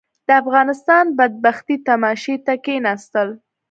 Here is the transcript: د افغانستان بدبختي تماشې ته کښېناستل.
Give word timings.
د 0.27 0.29
افغانستان 0.41 1.05
بدبختي 1.17 1.75
تماشې 1.87 2.35
ته 2.45 2.53
کښېناستل. 2.63 3.29